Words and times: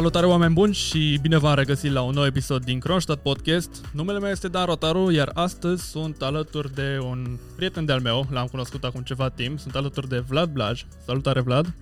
Salutare 0.00 0.26
oameni 0.26 0.54
buni 0.54 0.74
și 0.74 1.18
bine 1.22 1.38
v-am 1.38 1.54
regăsit 1.54 1.92
la 1.92 2.02
un 2.02 2.14
nou 2.14 2.24
episod 2.24 2.64
din 2.64 2.78
Kronstadt 2.78 3.22
Podcast. 3.22 3.84
Numele 3.92 4.18
meu 4.18 4.30
este 4.30 4.48
Dan 4.48 4.64
Rotaru, 4.64 5.10
iar 5.10 5.30
astăzi 5.34 5.90
sunt 5.90 6.22
alături 6.22 6.74
de 6.74 6.98
un 7.02 7.38
prieten 7.56 7.84
de-al 7.84 8.00
meu, 8.00 8.26
l-am 8.30 8.46
cunoscut 8.46 8.84
acum 8.84 9.02
ceva 9.02 9.28
timp, 9.28 9.58
sunt 9.58 9.74
alături 9.74 10.08
de 10.08 10.18
Vlad 10.18 10.50
Blaj. 10.50 10.84
Salutare 11.06 11.40
Vlad! 11.40 11.74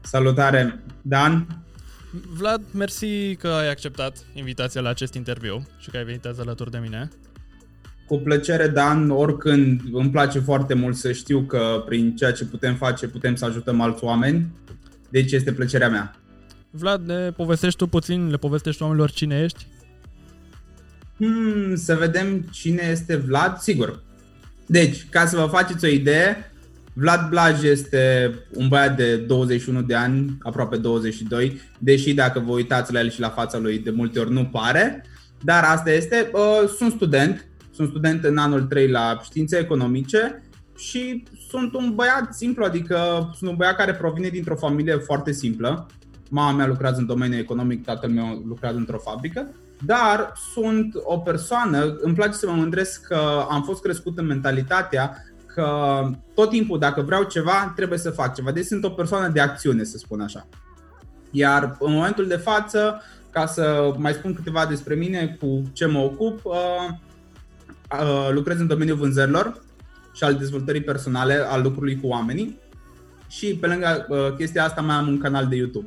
Salutare 0.00 0.82
Dan! 1.00 1.46
Vlad, 2.36 2.62
mersi 2.72 3.36
că 3.36 3.48
ai 3.48 3.70
acceptat 3.70 4.24
invitația 4.34 4.80
la 4.80 4.88
acest 4.88 5.14
interviu 5.14 5.66
și 5.78 5.90
că 5.90 5.96
ai 5.96 6.04
venit 6.04 6.24
azi 6.24 6.40
alături 6.40 6.70
de 6.70 6.78
mine. 6.78 7.08
Cu 8.06 8.18
plăcere, 8.18 8.68
Dan, 8.68 9.10
oricând 9.10 9.80
îmi 9.92 10.10
place 10.10 10.38
foarte 10.38 10.74
mult 10.74 10.96
să 10.96 11.12
știu 11.12 11.40
că 11.40 11.82
prin 11.86 12.16
ceea 12.16 12.32
ce 12.32 12.44
putem 12.44 12.74
face 12.74 13.08
putem 13.08 13.34
să 13.34 13.44
ajutăm 13.44 13.80
alți 13.80 14.04
oameni, 14.04 14.46
deci 15.08 15.32
este 15.32 15.52
plăcerea 15.52 15.88
mea. 15.88 16.16
Vlad, 16.74 17.06
ne 17.06 17.30
povestești 17.30 17.78
tu 17.78 17.86
puțin, 17.86 18.30
le 18.30 18.36
povestești 18.36 18.82
oamenilor 18.82 19.10
cine 19.10 19.42
ești? 19.42 19.66
Hmm, 21.16 21.74
să 21.74 21.94
vedem 21.94 22.40
cine 22.40 22.88
este 22.90 23.16
Vlad, 23.16 23.58
sigur. 23.58 24.02
Deci, 24.66 25.06
ca 25.10 25.26
să 25.26 25.36
vă 25.36 25.46
faceți 25.46 25.84
o 25.84 25.88
idee, 25.88 26.52
Vlad 26.92 27.28
Blaj 27.28 27.62
este 27.62 28.34
un 28.54 28.68
băiat 28.68 28.96
de 28.96 29.16
21 29.16 29.82
de 29.82 29.94
ani, 29.94 30.38
aproape 30.42 30.76
22, 30.76 31.60
deși 31.78 32.14
dacă 32.14 32.40
vă 32.40 32.52
uitați 32.52 32.92
la 32.92 33.00
el 33.00 33.10
și 33.10 33.20
la 33.20 33.28
fața 33.28 33.58
lui 33.58 33.78
de 33.78 33.90
multe 33.90 34.18
ori 34.18 34.32
nu 34.32 34.44
pare, 34.44 35.04
dar 35.42 35.64
asta 35.64 35.90
este. 35.90 36.30
Uh, 36.32 36.68
sunt 36.76 36.92
student, 36.92 37.46
sunt 37.74 37.88
student 37.88 38.24
în 38.24 38.36
anul 38.36 38.62
3 38.62 38.88
la 38.88 39.20
științe 39.24 39.58
economice 39.58 40.42
și 40.76 41.22
sunt 41.48 41.74
un 41.74 41.92
băiat 41.94 42.34
simplu, 42.34 42.64
adică 42.64 43.30
sunt 43.36 43.50
un 43.50 43.56
băiat 43.56 43.76
care 43.76 43.94
provine 43.94 44.28
dintr-o 44.28 44.56
familie 44.56 44.96
foarte 44.96 45.32
simplă. 45.32 45.86
Mama 46.34 46.56
mea 46.56 46.66
lucrează 46.66 46.98
în 46.98 47.06
domeniul 47.06 47.40
economic, 47.40 47.84
tatăl 47.84 48.10
meu 48.10 48.42
lucrează 48.46 48.76
într-o 48.76 48.98
fabrică, 48.98 49.54
dar 49.84 50.32
sunt 50.52 50.94
o 51.02 51.18
persoană, 51.18 51.96
îmi 52.00 52.14
place 52.14 52.32
să 52.32 52.46
mă 52.46 52.54
mândresc 52.54 53.06
că 53.06 53.46
am 53.50 53.62
fost 53.62 53.82
crescut 53.82 54.18
în 54.18 54.26
mentalitatea 54.26 55.16
că 55.46 55.66
tot 56.34 56.50
timpul 56.50 56.78
dacă 56.78 57.02
vreau 57.02 57.22
ceva, 57.22 57.72
trebuie 57.76 57.98
să 57.98 58.10
fac 58.10 58.34
ceva. 58.34 58.50
Deci 58.50 58.64
sunt 58.64 58.84
o 58.84 58.90
persoană 58.90 59.28
de 59.28 59.40
acțiune, 59.40 59.84
să 59.84 59.98
spun 59.98 60.20
așa. 60.20 60.46
Iar 61.30 61.76
în 61.78 61.92
momentul 61.92 62.26
de 62.26 62.36
față, 62.36 63.02
ca 63.30 63.46
să 63.46 63.94
mai 63.96 64.12
spun 64.12 64.34
câteva 64.34 64.66
despre 64.66 64.94
mine, 64.94 65.36
cu 65.40 65.62
ce 65.72 65.86
mă 65.86 65.98
ocup, 65.98 66.44
uh, 66.44 66.54
uh, 68.00 68.28
lucrez 68.30 68.58
în 68.58 68.66
domeniul 68.66 68.96
vânzărilor 68.96 69.62
și 70.12 70.24
al 70.24 70.34
dezvoltării 70.34 70.82
personale, 70.82 71.34
al 71.34 71.62
lucrului 71.62 72.00
cu 72.00 72.06
oamenii 72.06 72.58
și 73.28 73.56
pe 73.60 73.66
lângă 73.66 74.06
uh, 74.08 74.36
chestia 74.36 74.64
asta 74.64 74.80
mai 74.80 74.94
am 74.94 75.08
un 75.08 75.18
canal 75.18 75.46
de 75.46 75.56
YouTube. 75.56 75.86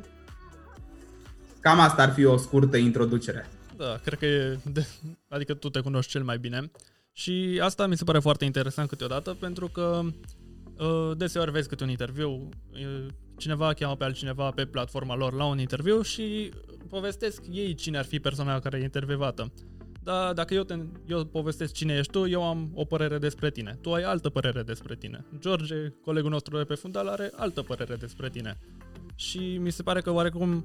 Cam 1.66 1.80
asta 1.80 2.02
ar 2.02 2.12
fi 2.12 2.24
o 2.24 2.36
scurtă 2.36 2.76
introducere. 2.76 3.48
Da, 3.76 4.00
cred 4.04 4.18
că 4.18 4.26
e, 4.26 4.58
de, 4.72 4.86
adică 5.28 5.54
tu 5.54 5.70
te 5.70 5.80
cunoști 5.80 6.10
cel 6.10 6.22
mai 6.22 6.38
bine. 6.38 6.70
Și 7.12 7.60
asta 7.62 7.86
mi 7.86 7.96
se 7.96 8.04
pare 8.04 8.18
foarte 8.18 8.44
interesant 8.44 8.88
câteodată 8.88 9.36
pentru 9.40 9.66
că 9.66 10.00
uh, 10.78 11.16
deseori 11.16 11.50
vezi 11.50 11.68
câte 11.68 11.82
un 11.82 11.90
interviu, 11.90 12.30
uh, 12.30 13.06
cineva 13.36 13.72
cheamă 13.72 13.96
pe 13.96 14.04
altcineva 14.04 14.50
pe 14.50 14.64
platforma 14.64 15.16
lor 15.16 15.32
la 15.32 15.44
un 15.44 15.58
interviu 15.58 16.02
și 16.02 16.50
povestesc 16.88 17.42
ei 17.50 17.74
cine 17.74 17.98
ar 17.98 18.04
fi 18.04 18.20
persoana 18.20 18.58
care 18.58 18.78
e 18.78 18.82
intervievată. 18.82 19.52
Dar 20.02 20.32
dacă 20.32 20.54
eu, 20.54 20.62
te, 20.62 20.74
eu 21.06 21.24
povestesc 21.24 21.72
cine 21.72 21.96
ești 21.96 22.12
tu, 22.12 22.26
eu 22.26 22.42
am 22.48 22.70
o 22.74 22.84
părere 22.84 23.18
despre 23.18 23.50
tine. 23.50 23.78
Tu 23.80 23.92
ai 23.92 24.02
altă 24.02 24.28
părere 24.28 24.62
despre 24.62 24.96
tine. 24.96 25.24
George, 25.38 25.88
colegul 26.04 26.30
nostru 26.30 26.56
de 26.56 26.64
pe 26.64 26.74
fundal, 26.74 27.08
are 27.08 27.30
altă 27.36 27.62
părere 27.62 27.94
despre 27.94 28.30
tine. 28.30 28.58
Și 29.14 29.38
mi 29.38 29.70
se 29.70 29.82
pare 29.82 30.00
că 30.00 30.10
oarecum 30.10 30.64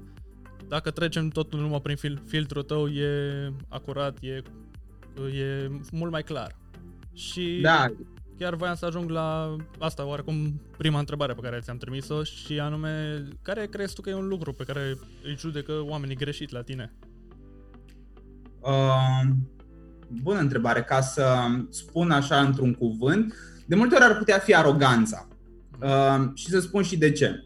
dacă 0.68 0.90
trecem 0.90 1.28
totul 1.28 1.60
numai 1.60 1.80
prin 1.80 1.96
fil- 1.96 2.22
filtrul 2.26 2.62
tău, 2.62 2.88
e 2.88 3.52
acurat, 3.68 4.16
e 4.20 4.42
e 5.34 5.70
mult 5.92 6.10
mai 6.10 6.22
clar. 6.22 6.56
Și 7.14 7.58
da. 7.62 7.86
chiar 8.38 8.54
voiam 8.54 8.74
să 8.74 8.86
ajung 8.86 9.10
la 9.10 9.56
asta, 9.78 10.06
oarecum 10.06 10.60
prima 10.78 10.98
întrebare 10.98 11.32
pe 11.32 11.40
care 11.40 11.58
ți-am 11.62 11.76
trimis-o 11.76 12.22
și 12.22 12.60
anume, 12.60 13.24
care 13.42 13.66
crezi 13.66 13.94
tu 13.94 14.00
că 14.00 14.10
e 14.10 14.14
un 14.14 14.28
lucru 14.28 14.52
pe 14.52 14.64
care 14.64 14.98
îi 15.24 15.36
judecă 15.38 15.72
oamenii 15.72 16.16
greșit 16.16 16.50
la 16.50 16.62
tine? 16.62 16.92
Uh, 18.60 19.20
bună 20.22 20.38
întrebare. 20.38 20.82
Ca 20.82 21.00
să 21.00 21.36
spun 21.68 22.10
așa 22.10 22.40
într-un 22.40 22.74
cuvânt, 22.74 23.34
de 23.66 23.74
multe 23.74 23.94
ori 23.94 24.04
ar 24.04 24.16
putea 24.16 24.38
fi 24.38 24.54
aroganța. 24.54 25.28
Uh, 25.80 26.30
și 26.34 26.48
să 26.48 26.60
spun 26.60 26.82
și 26.82 26.96
de 26.96 27.12
ce. 27.12 27.44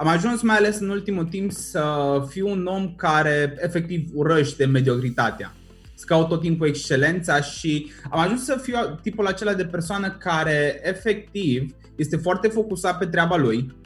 Am 0.00 0.06
ajuns 0.06 0.42
mai 0.42 0.56
ales 0.56 0.78
în 0.78 0.88
ultimul 0.88 1.24
timp 1.24 1.52
să 1.52 1.84
fiu 2.28 2.48
un 2.48 2.66
om 2.66 2.94
care 2.94 3.56
efectiv 3.60 4.08
urăște 4.14 4.64
mediocritatea. 4.64 5.54
Să 5.94 6.04
caut 6.06 6.28
tot 6.28 6.40
timpul 6.40 6.66
excelența 6.66 7.40
și 7.40 7.90
am 8.10 8.20
ajuns 8.20 8.44
să 8.44 8.58
fiu 8.62 8.74
tipul 9.02 9.26
acela 9.26 9.54
de 9.54 9.64
persoană 9.64 10.10
care 10.10 10.80
efectiv 10.82 11.74
este 11.96 12.16
foarte 12.16 12.48
focusat 12.48 12.98
pe 12.98 13.06
treaba 13.06 13.36
lui, 13.36 13.76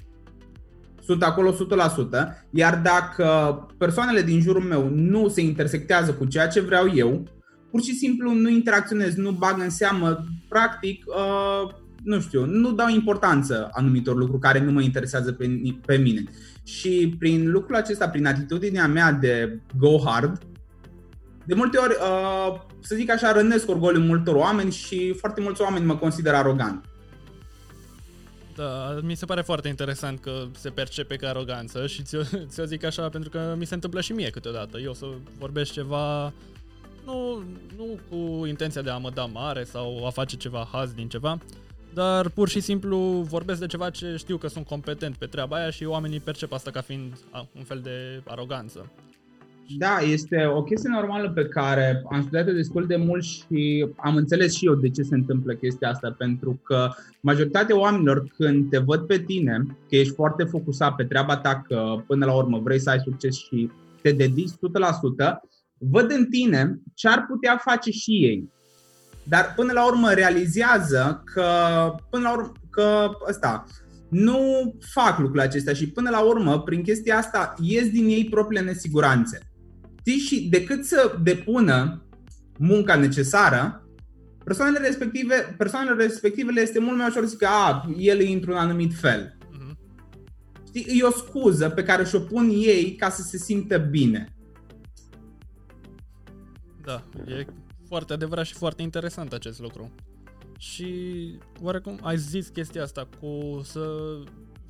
sunt 1.05 1.22
acolo 1.22 1.53
100%, 1.53 1.56
iar 2.51 2.81
dacă 2.83 3.27
persoanele 3.78 4.22
din 4.22 4.41
jurul 4.41 4.62
meu 4.62 4.89
nu 4.89 5.28
se 5.28 5.41
intersectează 5.41 6.12
cu 6.12 6.25
ceea 6.25 6.49
ce 6.49 6.61
vreau 6.61 6.95
eu, 6.95 7.22
pur 7.71 7.83
și 7.83 7.95
simplu 7.95 8.33
nu 8.33 8.49
interacționez, 8.49 9.15
nu 9.15 9.31
bag 9.31 9.61
în 9.61 9.71
seamă, 9.71 10.25
practic, 10.49 11.05
uh, 11.06 11.75
nu 12.05 12.21
știu, 12.21 12.45
nu 12.45 12.73
dau 12.73 12.89
importanță 12.89 13.69
anumitor 13.73 14.17
lucruri 14.17 14.41
care 14.41 14.65
nu 14.65 14.73
mă 14.73 14.81
interesează 14.81 15.33
pe, 15.33 15.51
pe 15.87 15.97
mine. 15.97 16.25
Și 16.65 17.17
prin 17.19 17.51
lucrul 17.51 17.77
acesta, 17.77 18.09
prin 18.09 18.27
atitudinea 18.27 18.87
mea 18.87 19.13
de 19.13 19.61
go 19.77 19.99
hard, 20.05 20.39
de 21.45 21.55
multe 21.55 21.79
ori, 21.79 21.97
uh, 22.01 22.61
să 22.81 22.95
zic 22.95 23.11
așa, 23.11 23.33
rănesc 23.33 23.69
orgoliul 23.69 24.05
multor 24.05 24.35
oameni 24.35 24.73
și 24.73 25.13
foarte 25.13 25.41
mulți 25.41 25.63
oameni 25.63 25.85
mă 25.85 25.97
consideră 25.97 26.37
arogant. 26.37 26.85
Da, 28.57 28.99
mi 29.03 29.15
se 29.15 29.25
pare 29.25 29.41
foarte 29.41 29.69
interesant 29.69 30.21
că 30.21 30.45
se 30.57 30.71
percepe 30.71 31.17
ca 31.17 31.29
aroganță 31.29 31.87
și 31.87 32.03
ți-o, 32.03 32.23
ți-o 32.51 32.65
zic 32.65 32.84
așa 32.84 33.09
pentru 33.09 33.31
că 33.31 33.55
mi 33.59 33.67
se 33.67 33.75
întâmplă 33.75 34.01
și 34.01 34.13
mie 34.13 34.31
câteodată. 34.31 34.79
Eu 34.79 34.95
să 34.95 35.07
vorbesc 35.39 35.73
ceva, 35.73 36.33
nu, 37.05 37.43
nu 37.77 37.99
cu 38.11 38.47
intenția 38.47 38.83
de 38.83 38.91
a 38.91 38.97
mă 38.97 39.11
da 39.11 39.25
mare 39.25 39.65
sau 39.65 40.07
a 40.07 40.11
face 40.11 40.37
ceva 40.37 40.69
haz 40.73 40.93
din 40.93 41.09
ceva, 41.09 41.39
dar 41.94 42.28
pur 42.28 42.48
și 42.48 42.60
simplu 42.60 42.97
vorbesc 43.28 43.60
de 43.60 43.66
ceva 43.66 43.91
ce 43.91 44.14
știu 44.16 44.36
că 44.36 44.48
sunt 44.48 44.66
competent 44.66 45.16
pe 45.16 45.26
treaba 45.26 45.56
aia 45.56 45.70
și 45.70 45.84
oamenii 45.84 46.20
percep 46.20 46.53
asta 46.53 46.70
ca 46.70 46.80
fiind 46.80 47.12
un 47.56 47.62
fel 47.62 47.80
de 47.82 48.22
aroganță. 48.26 48.91
Da, 49.78 49.98
este 49.98 50.47
o 50.47 50.62
chestie 50.62 50.91
normală 50.92 51.30
pe 51.30 51.44
care 51.44 52.03
am 52.10 52.20
studiat 52.20 52.44
destul 52.44 52.86
de 52.86 52.97
mult 52.97 53.22
și 53.22 53.86
am 53.97 54.16
înțeles 54.16 54.54
și 54.54 54.66
eu 54.66 54.75
de 54.75 54.91
ce 54.91 55.03
se 55.03 55.14
întâmplă 55.14 55.54
chestia 55.54 55.88
asta, 55.88 56.14
pentru 56.19 56.60
că 56.62 56.88
majoritatea 57.20 57.78
oamenilor 57.78 58.26
când 58.36 58.70
te 58.70 58.78
văd 58.78 59.00
pe 59.06 59.19
tine, 59.19 59.66
că 59.88 59.97
ești 59.97 60.14
foarte 60.14 60.44
focusat 60.44 60.94
pe 60.94 61.04
treaba 61.04 61.36
ta, 61.36 61.62
că 61.69 62.03
până 62.06 62.24
la 62.24 62.34
urmă 62.34 62.59
vrei 62.59 62.80
să 62.80 62.91
ai 62.91 62.98
succes 62.98 63.36
și 63.36 63.70
te 64.03 64.12
dedici 64.12 64.50
100%, 64.50 64.54
văd 65.78 66.10
în 66.10 66.26
tine 66.26 66.80
ce 66.94 67.09
ar 67.09 67.26
putea 67.28 67.56
face 67.56 67.91
și 67.91 68.10
ei. 68.10 68.50
Dar 69.25 69.53
până 69.56 69.72
la 69.72 69.87
urmă 69.87 70.10
realizează 70.10 71.22
că, 71.25 71.44
până 72.10 72.22
la 72.22 72.33
urmă, 72.33 72.53
că 72.71 73.10
ăsta, 73.28 73.65
nu 74.09 74.75
fac 74.93 75.19
lucrurile 75.19 75.43
acestea 75.43 75.72
și 75.72 75.88
până 75.88 76.10
la 76.10 76.21
urmă, 76.21 76.62
prin 76.62 76.83
chestia 76.83 77.16
asta, 77.19 77.54
ies 77.60 77.91
din 77.91 78.09
ei 78.09 78.28
propriile 78.30 78.65
nesiguranțe. 78.65 79.39
Știi? 79.98 80.19
Și 80.19 80.48
decât 80.51 80.84
să 80.84 81.16
depună 81.22 82.03
munca 82.59 82.97
necesară, 82.97 83.86
persoanele 84.45 84.86
respective, 84.86 85.54
persoanele 85.59 86.03
respective 86.03 86.51
le 86.51 86.60
este 86.60 86.78
mult 86.78 86.97
mai 86.97 87.07
ușor 87.09 87.22
să 87.22 87.28
zică, 87.28 87.47
a, 87.47 87.91
el 87.98 88.21
e 88.21 88.33
într-un 88.33 88.57
anumit 88.57 88.95
fel. 88.95 89.36
Uh-huh. 89.39 89.77
Știi? 90.66 90.98
E 90.98 91.03
o 91.03 91.10
scuză 91.10 91.69
pe 91.69 91.83
care 91.83 92.04
și-o 92.04 92.21
pun 92.21 92.48
ei 92.48 92.95
ca 92.95 93.10
să 93.10 93.22
se 93.22 93.39
simtă 93.39 93.78
bine. 93.78 94.28
Da, 96.84 97.04
e 97.27 97.47
foarte 97.92 98.12
adevărat 98.12 98.47
și 98.47 98.54
foarte 98.54 98.83
interesant 98.83 99.33
acest 99.33 99.60
lucru. 99.60 99.91
Și 100.59 100.89
oarecum 101.60 101.98
ai 102.03 102.16
zis 102.16 102.48
chestia 102.48 102.83
asta 102.83 103.09
cu 103.21 103.60
să 103.65 104.15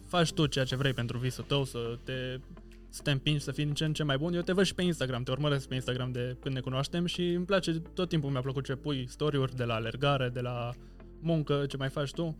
faci 0.06 0.32
tu 0.32 0.46
ceea 0.46 0.64
ce 0.64 0.76
vrei 0.76 0.92
pentru 0.92 1.19
visul 1.19 1.44
tău, 1.44 1.64
să 1.64 1.98
te 2.04 2.38
să 2.88 3.02
te 3.02 3.10
împingi 3.10 3.42
să 3.42 3.52
fii 3.52 3.64
din 3.64 3.74
ce 3.74 3.84
în 3.84 3.92
ce 3.92 4.02
mai 4.02 4.16
bun. 4.16 4.34
Eu 4.34 4.40
te 4.40 4.52
văd 4.52 4.64
și 4.64 4.74
pe 4.74 4.82
Instagram, 4.82 5.22
te 5.22 5.30
urmăresc 5.30 5.69
pe 5.69 5.74
Instagram 5.74 6.12
de 6.12 6.36
când 6.40 6.54
ne 6.54 6.60
cunoaștem 6.60 7.06
și 7.06 7.28
îmi 7.28 7.44
place 7.44 7.72
tot 7.94 8.08
timpul 8.08 8.30
mi-a 8.30 8.40
plăcut 8.40 8.64
ce 8.64 8.74
pui 8.74 9.06
story-uri 9.08 9.56
de 9.56 9.64
la 9.64 9.75
alergare, 9.75 10.28
de 10.28 10.40
la 10.40 10.70
muncă, 11.20 11.64
ce 11.68 11.76
mai 11.76 11.88
faci 11.88 12.10
tu. 12.10 12.38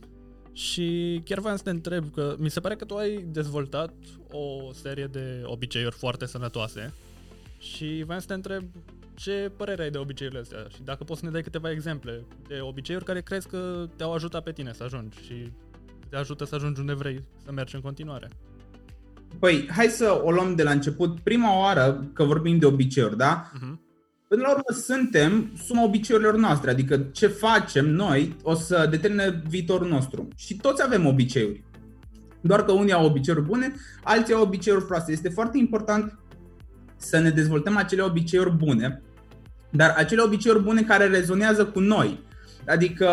Și 0.53 1.21
chiar 1.25 1.39
vreau 1.39 1.57
să 1.57 1.63
te 1.63 1.71
întreb 1.71 2.11
că 2.11 2.35
mi 2.39 2.51
se 2.51 2.61
pare 2.61 2.77
că 2.77 2.85
tu 2.85 2.95
ai 2.95 3.23
dezvoltat 3.23 3.95
o 4.31 4.73
serie 4.73 5.07
de 5.07 5.43
obiceiuri 5.45 5.95
foarte 5.95 6.27
sănătoase 6.27 6.95
și 7.59 8.03
vreau 8.05 8.21
să 8.21 8.27
te 8.27 8.35
întreb 8.35 8.65
ce 9.15 9.53
părere 9.57 9.83
ai 9.83 9.91
de 9.91 9.99
obiceiurile 9.99 10.43
astea 10.43 10.67
și 10.75 10.83
dacă 10.83 11.05
poți 11.05 11.21
să 11.21 11.27
ne 11.27 11.33
dai 11.33 11.43
câteva 11.43 11.71
exemple 11.71 12.25
de 12.49 12.59
obiceiuri 12.61 13.05
care 13.05 13.21
crezi 13.21 13.49
că 13.49 13.87
te-au 13.97 14.13
ajutat 14.13 14.43
pe 14.43 14.53
tine 14.53 14.73
să 14.73 14.85
ajungi 14.85 15.19
și 15.25 15.53
te 16.09 16.17
ajută 16.17 16.45
să 16.45 16.55
ajungi 16.55 16.81
unde 16.81 16.95
vrei 16.95 17.25
să 17.45 17.53
mergi 17.53 17.75
în 17.75 17.81
continuare. 17.81 18.31
Păi, 19.39 19.69
hai 19.71 19.87
să 19.87 20.21
o 20.25 20.31
luăm 20.31 20.55
de 20.55 20.63
la 20.63 20.71
început. 20.71 21.21
Prima 21.21 21.59
oară, 21.59 22.11
că 22.13 22.25
vorbim 22.25 22.59
de 22.59 22.67
obiceiuri, 22.67 23.17
da? 23.17 23.51
Uh-huh. 23.51 23.79
Până 24.29 24.43
la 24.43 24.51
urmă, 24.51 24.81
suntem 24.83 25.53
suma 25.65 25.85
obiceiurilor 25.85 26.37
noastre, 26.37 26.71
adică 26.71 26.99
ce 26.99 27.27
facem 27.27 27.91
noi 27.91 28.37
o 28.43 28.55
să 28.55 28.87
determine 28.91 29.43
viitorul 29.49 29.89
nostru. 29.89 30.29
Și 30.37 30.57
toți 30.57 30.83
avem 30.83 31.07
obiceiuri. 31.07 31.65
Doar 32.41 32.65
că 32.65 32.73
unii 32.73 32.93
au 32.93 33.07
obiceiuri 33.07 33.45
bune, 33.45 33.75
alții 34.03 34.35
au 34.35 34.43
obiceiuri 34.43 34.87
proaste. 34.87 35.13
Este 35.13 35.29
foarte 35.29 35.59
important 35.59 36.19
să 37.03 37.19
ne 37.19 37.31
dezvoltăm 37.31 37.77
acele 37.77 38.03
obiceiuri 38.03 38.51
bune, 38.51 39.03
dar 39.71 39.95
acele 39.97 40.23
obiceiuri 40.23 40.63
bune 40.63 40.83
care 40.83 41.07
rezonează 41.07 41.65
cu 41.65 41.81
noi. 41.81 42.21
Adică, 42.67 43.09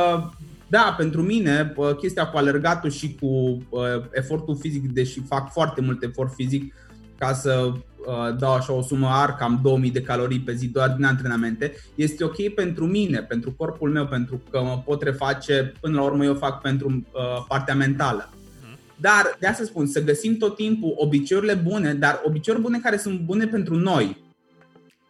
da, 0.68 0.94
pentru 0.98 1.22
mine, 1.22 1.74
chestia 2.00 2.28
cu 2.28 2.38
alergatul 2.38 2.90
și 2.90 3.16
cu 3.22 3.28
uh, 3.28 3.82
efortul 4.12 4.58
fizic, 4.58 4.92
deși 4.92 5.22
fac 5.28 5.52
foarte 5.52 5.82
mult 5.82 6.04
efort 6.04 6.34
fizic 6.34 6.74
ca 7.18 7.34
să 7.34 7.72
uh, 7.74 8.36
dau 8.38 8.54
așa 8.54 8.74
o 8.74 8.82
sumă 8.82 9.08
ar, 9.12 9.36
cam 9.36 9.60
2000 9.64 9.92
de 9.92 10.02
calorii 10.02 10.40
pe 10.40 10.54
zi 10.54 10.68
doar 10.68 10.90
din 10.90 11.06
antrenamente, 11.06 11.74
este 11.96 12.24
ok 12.24 12.50
pentru 12.56 12.86
mine, 12.86 13.20
pentru 13.20 13.52
corpul 13.52 13.90
meu, 13.90 14.06
pentru 14.06 14.42
că 14.52 14.62
mă 14.62 14.82
pot 14.86 15.02
reface, 15.02 15.74
până 15.80 15.96
la 15.96 16.04
urmă 16.04 16.24
eu 16.24 16.34
fac 16.34 16.62
pentru 16.62 16.88
uh, 16.88 17.46
partea 17.48 17.76
mentală. 17.76 18.30
Dar, 19.02 19.38
de 19.40 19.48
asta 19.48 19.64
spun, 19.64 19.88
să 19.88 20.04
găsim 20.04 20.38
tot 20.38 20.56
timpul 20.56 20.94
obiceiurile 20.96 21.54
bune, 21.54 21.94
dar 21.94 22.22
obiceiuri 22.24 22.64
bune 22.64 22.80
care 22.80 22.98
sunt 22.98 23.20
bune 23.20 23.48
pentru 23.48 23.76
noi. 23.76 24.24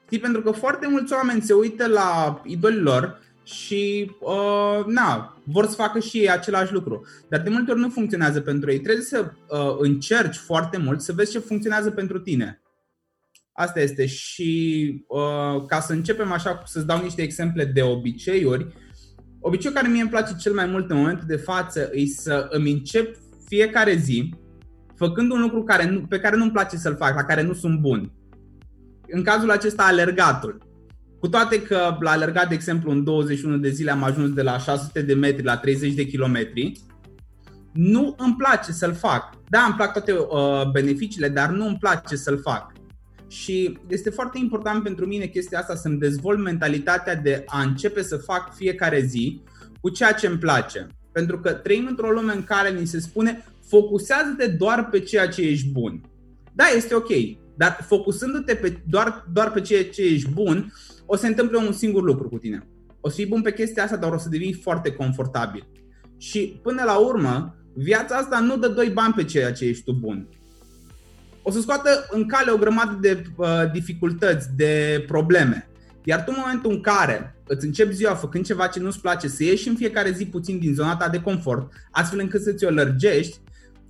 Știi, 0.06 0.20
pentru 0.20 0.42
că 0.42 0.52
foarte 0.52 0.88
mulți 0.88 1.14
oameni 1.14 1.42
se 1.42 1.54
uită 1.54 1.88
la 1.88 2.42
idolii 2.46 2.80
lor 2.80 3.20
și, 3.44 4.12
uh, 4.20 4.86
na, 4.86 5.38
vor 5.44 5.66
să 5.68 5.76
facă 5.76 6.00
și 6.00 6.18
ei 6.18 6.30
același 6.30 6.74
lucru. 6.74 7.06
Dar 7.30 7.42
de 7.42 7.50
multe 7.50 7.72
ori 7.72 7.80
nu 7.80 7.90
funcționează 7.90 8.42
pentru 8.42 8.72
ei. 8.72 8.80
Trebuie 8.80 9.04
să 9.04 9.32
uh, 9.48 9.76
încerci 9.80 10.36
foarte 10.36 10.78
mult 10.78 11.02
să 11.02 11.14
vezi 11.14 11.32
ce 11.32 11.40
funcționează 11.40 11.92
pentru 11.92 12.20
tine. 12.20 12.62
Asta 13.52 13.80
este. 13.80 14.06
Și 14.06 15.06
uh, 15.08 15.66
ca 15.68 15.80
să 15.80 15.94
începem 15.94 16.32
așa, 16.32 16.62
să-ți 16.66 16.86
dau 16.86 17.02
niște 17.02 17.22
exemple 17.22 17.66
de 17.66 17.82
obiceiuri, 17.82 18.68
obiceiul 19.40 19.78
care 19.78 19.88
mie 19.88 20.02
îmi 20.02 20.10
place 20.10 20.36
cel 20.40 20.54
mai 20.54 20.66
mult 20.66 20.90
în 20.90 20.98
momentul 20.98 21.28
de 21.28 21.36
față 21.36 21.90
e 21.94 22.06
să 22.06 22.48
îmi 22.50 22.72
încep 22.72 23.16
fiecare 23.50 23.96
zi 23.96 24.34
făcând 24.96 25.32
un 25.32 25.42
lucru 25.42 25.64
care 25.64 25.90
nu, 25.90 26.02
pe 26.02 26.20
care 26.20 26.36
nu-mi 26.36 26.52
place 26.52 26.78
să-l 26.78 26.96
fac, 26.96 27.16
la 27.16 27.24
care 27.24 27.42
nu 27.42 27.54
sunt 27.54 27.80
bun. 27.80 28.12
În 29.08 29.24
cazul 29.24 29.52
acesta, 29.52 29.84
alergatul. 29.84 30.58
Cu 31.20 31.28
toate 31.28 31.62
că 31.62 31.98
la 32.00 32.12
alergat, 32.12 32.48
de 32.48 32.54
exemplu, 32.54 32.92
în 32.92 33.04
21 33.04 33.58
de 33.58 33.70
zile 33.70 33.92
am 33.92 34.04
ajuns 34.04 34.34
de 34.34 34.42
la 34.42 34.58
600 34.58 35.02
de 35.02 35.14
metri 35.14 35.44
la 35.44 35.58
30 35.58 35.94
de 35.94 36.06
kilometri, 36.06 36.82
nu 37.74 38.16
îmi 38.18 38.36
place 38.38 38.72
să-l 38.72 38.94
fac. 38.94 39.30
Da, 39.50 39.62
îmi 39.62 39.76
plac 39.76 39.92
toate 39.92 40.12
uh, 40.12 40.72
beneficiile, 40.72 41.30
dar 41.30 41.50
nu 41.50 41.66
îmi 41.68 41.78
place 41.80 42.16
să-l 42.16 42.40
fac. 42.40 42.72
Și 43.28 43.78
este 43.88 44.10
foarte 44.10 44.38
important 44.38 44.84
pentru 44.84 45.06
mine 45.06 45.26
chestia 45.26 45.60
asta 45.60 45.76
să-mi 45.76 46.00
dezvolt 46.00 46.40
mentalitatea 46.40 47.16
de 47.16 47.44
a 47.46 47.62
începe 47.62 48.02
să 48.02 48.18
fac 48.18 48.56
fiecare 48.56 49.02
zi 49.02 49.42
cu 49.82 49.90
ceea 49.90 50.12
ce 50.12 50.28
îmi 50.28 50.38
place. 50.38 50.88
Pentru 51.12 51.40
că 51.40 51.52
trăim 51.52 51.86
într-o 51.86 52.12
lume 52.12 52.34
în 52.34 52.44
care 52.44 52.72
ni 52.72 52.86
se 52.86 53.00
spune 53.00 53.44
focusează-te 53.68 54.48
doar 54.48 54.90
pe 54.90 55.00
ceea 55.00 55.28
ce 55.28 55.42
ești 55.42 55.70
bun. 55.70 56.02
Da, 56.54 56.64
este 56.76 56.96
ok, 56.96 57.10
dar 57.58 57.78
focusându-te 57.88 58.56
pe, 58.56 58.82
doar, 58.88 59.28
doar 59.34 59.52
pe 59.52 59.62
ceea 59.62 59.86
ce 59.86 60.02
ești 60.02 60.30
bun, 60.30 60.74
o 61.06 61.16
să 61.16 61.22
se 61.22 61.28
întâmple 61.28 61.58
un 61.58 61.72
singur 61.72 62.04
lucru 62.04 62.30
cu 62.30 62.38
tine. 62.38 62.68
O 63.00 63.10
să 63.10 63.16
fii 63.16 63.26
bun 63.26 63.42
pe 63.42 63.54
chestia 63.54 63.84
asta, 63.84 63.98
dar 63.98 64.12
o 64.12 64.18
să 64.18 64.30
devii 64.30 64.54
foarte 64.54 64.92
confortabil. 64.92 65.68
Și 66.18 66.60
până 66.64 66.84
la 66.86 66.98
urmă, 66.98 67.56
viața 67.74 68.16
asta 68.16 68.40
nu 68.40 68.58
dă 68.58 68.68
doi 68.68 68.90
bani 68.90 69.14
pe 69.14 69.24
ceea 69.24 69.52
ce 69.52 69.66
ești 69.66 69.84
tu 69.84 69.94
bun. 69.94 70.28
O 71.42 71.52
să 71.52 71.62
scoată 71.62 72.08
în 72.12 72.28
cale 72.28 72.52
o 72.52 72.58
grămadă 72.58 72.98
de 73.02 73.24
uh, 73.36 73.48
dificultăți, 73.74 74.48
de 74.56 75.04
probleme. 75.08 75.70
Iar 76.04 76.24
tu 76.24 76.32
în 76.32 76.40
momentul 76.40 76.72
în 76.72 76.82
care 76.82 77.42
îți 77.48 77.66
începi 77.66 77.94
ziua 77.94 78.16
făcând 78.16 78.46
ceva 78.46 78.68
ce 78.68 78.80
nu-ți 78.80 79.02
place, 79.02 79.28
să 79.28 79.44
ieși 79.44 79.68
în 79.68 79.76
fiecare 79.76 80.12
zi 80.12 80.26
puțin 80.26 80.60
din 80.60 80.74
zona 80.74 80.96
ta 80.96 81.10
de 81.10 81.22
confort, 81.22 81.72
astfel 81.92 82.20
încât 82.20 82.42
să 82.42 82.54
ți-o 82.54 82.70
lărgești, 82.70 83.40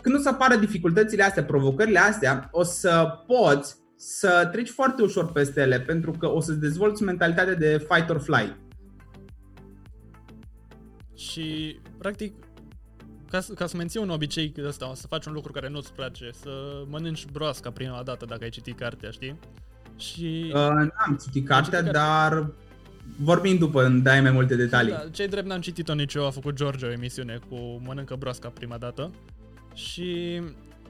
când 0.02 0.16
o 0.16 0.18
să 0.20 0.30
apară 0.30 0.56
dificultățile 0.56 1.24
astea, 1.24 1.44
provocările 1.44 2.00
astea, 2.00 2.50
o 2.52 2.64
să 2.64 3.08
poți 3.28 3.76
să 3.96 4.50
treci 4.52 4.70
foarte 4.70 5.02
ușor 5.02 5.32
peste 5.32 5.62
ele, 5.62 5.80
pentru 5.80 6.12
că 6.12 6.28
o 6.28 6.40
să-ți 6.40 6.60
dezvolți 6.60 7.04
mentalitatea 7.04 7.56
de 7.56 7.86
fight 7.90 8.10
or 8.10 8.20
flight. 8.20 8.56
Și, 11.16 11.80
practic, 11.98 12.34
ca, 13.30 13.40
ca 13.56 13.68
să 13.68 13.78
menții 13.78 14.00
un 14.00 14.10
obicei 14.10 14.54
ăsta, 14.66 14.92
să 14.96 15.08
faci 15.08 15.26
un 15.26 15.34
lucru 15.34 15.52
care 15.52 15.70
nu-ți 15.70 15.94
place, 15.94 16.30
să 16.32 16.84
mănânci 16.88 17.26
broasca 17.26 17.72
prima 17.72 18.02
dată 18.04 18.26
dacă 18.26 18.44
ai 18.44 18.50
citit 18.50 18.78
cartea, 18.78 19.10
știi? 19.10 19.40
Și... 20.00 20.51
Uh, 20.54 20.69
n-am 20.69 21.19
citit 21.22 21.48
cartea, 21.48 21.80
citit 21.80 21.94
dar 21.94 22.50
vorbim 23.18 23.57
după, 23.57 23.86
îmi 23.86 24.01
dai 24.01 24.22
mai 24.22 24.31
multe 24.31 24.56
detalii. 24.56 24.92
Da, 24.92 25.06
cei 25.12 25.28
drept 25.28 25.48
n-am 25.48 25.62
citit-o 25.62 25.94
nici 25.94 26.13
eu, 26.13 26.25
a 26.25 26.30
făcut 26.30 26.56
George 26.56 26.86
o 26.86 26.92
emisiune 26.92 27.40
cu 27.50 27.56
Mănâncă 27.86 28.16
broasca 28.16 28.50
prima 28.50 28.78
dată 28.78 29.12
și 29.74 30.42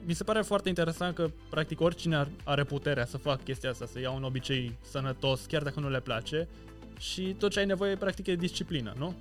mi 0.06 0.14
se 0.14 0.24
pare 0.24 0.40
foarte 0.40 0.68
interesant 0.68 1.14
că 1.14 1.30
practic 1.50 1.80
oricine 1.80 2.28
are 2.44 2.64
puterea 2.64 3.06
să 3.06 3.16
facă 3.16 3.40
chestia 3.44 3.70
asta, 3.70 3.86
să 3.92 4.00
ia 4.00 4.10
un 4.10 4.22
obicei 4.22 4.78
sănătos, 4.90 5.40
chiar 5.48 5.62
dacă 5.62 5.80
nu 5.80 5.90
le 5.90 6.00
place 6.00 6.48
și 6.98 7.34
tot 7.38 7.50
ce 7.50 7.58
ai 7.58 7.66
nevoie 7.66 7.96
practic 7.96 8.26
e 8.26 8.34
disciplină, 8.34 8.94
nu? 8.98 9.14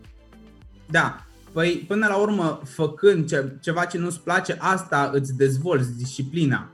Da, 0.86 1.24
Păi, 1.52 1.86
până 1.88 2.08
la 2.08 2.16
urmă, 2.16 2.62
făcând 2.64 3.28
ce, 3.28 3.58
ceva 3.62 3.86
ce 3.86 3.98
nu-ți 3.98 4.22
place, 4.22 4.56
asta 4.60 5.12
îți 5.14 5.38
dezvolți 5.38 5.98
disciplina, 5.98 6.72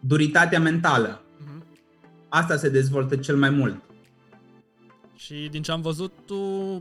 duritatea 0.00 0.60
mentală. 0.60 1.20
Uh-huh. 2.26 2.38
Asta 2.38 2.56
se 2.56 2.68
dezvoltă 2.68 3.16
cel 3.16 3.36
mai 3.36 3.50
mult. 3.50 3.82
Și 5.16 5.48
din 5.50 5.62
ce 5.62 5.72
am 5.72 5.80
văzut 5.80 6.12
tu 6.26 6.36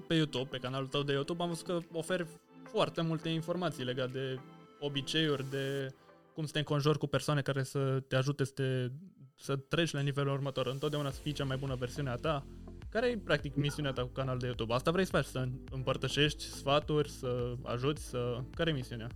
pe 0.08 0.14
YouTube, 0.14 0.48
pe 0.50 0.58
canalul 0.58 0.88
tău 0.88 1.04
de 1.04 1.14
YouTube, 1.14 1.42
am 1.44 1.50
văzut 1.50 1.66
că 1.66 1.80
oferi 1.92 2.28
foarte 2.72 3.02
multe 3.02 3.30
informații 3.30 3.84
legate 3.84 4.12
de 4.12 4.40
obiceiuri, 4.80 5.50
de 5.50 5.94
cum 6.34 6.46
să 6.46 6.52
te 6.52 6.58
înconjori 6.60 6.98
cu 6.98 7.08
persoane 7.08 7.42
care 7.42 7.64
să 7.64 8.04
te 8.08 8.16
ajute 8.16 8.44
să, 8.44 8.52
te, 8.52 8.92
să 9.36 9.56
treci 9.56 9.92
la 9.92 10.00
nivelul 10.00 10.34
următor, 10.34 10.68
întotdeauna 10.68 11.12
să 11.12 11.20
fii 11.22 11.32
cea 11.32 11.44
mai 11.44 11.58
bună 11.58 11.76
versiune 11.76 12.10
a 12.10 12.16
ta. 12.16 12.46
Care 12.90 13.08
e 13.08 13.18
practic 13.18 13.56
misiunea 13.56 13.92
ta 13.92 14.02
cu 14.02 14.08
canalul 14.08 14.40
de 14.40 14.46
YouTube? 14.46 14.74
Asta 14.74 14.92
vrei 14.92 15.06
să 15.06 15.12
faci, 15.12 15.26
să 15.26 15.48
împărtășești 15.72 16.44
sfaturi, 16.44 17.10
să 17.10 17.54
ajuți, 17.64 18.04
să... 18.10 18.42
Care 18.56 18.70
e 18.70 18.74
misiunea? 18.74 19.10